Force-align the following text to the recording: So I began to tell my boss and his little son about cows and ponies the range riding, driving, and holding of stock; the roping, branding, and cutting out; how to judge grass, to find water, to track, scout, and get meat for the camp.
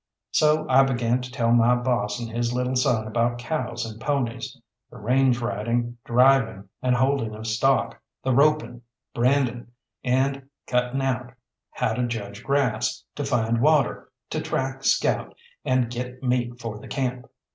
So 0.31 0.67
I 0.67 0.81
began 0.81 1.21
to 1.21 1.31
tell 1.31 1.51
my 1.51 1.75
boss 1.75 2.19
and 2.19 2.27
his 2.27 2.51
little 2.55 2.75
son 2.75 3.05
about 3.05 3.37
cows 3.37 3.85
and 3.85 4.01
ponies 4.01 4.59
the 4.89 4.97
range 4.97 5.39
riding, 5.39 5.99
driving, 6.05 6.67
and 6.81 6.95
holding 6.95 7.35
of 7.35 7.45
stock; 7.45 8.01
the 8.23 8.33
roping, 8.33 8.81
branding, 9.13 9.67
and 10.03 10.49
cutting 10.65 11.03
out; 11.03 11.33
how 11.69 11.93
to 11.93 12.07
judge 12.07 12.43
grass, 12.43 13.03
to 13.13 13.23
find 13.23 13.61
water, 13.61 14.09
to 14.31 14.41
track, 14.41 14.83
scout, 14.83 15.35
and 15.63 15.91
get 15.91 16.23
meat 16.23 16.59
for 16.59 16.79
the 16.79 16.87
camp. 16.87 17.27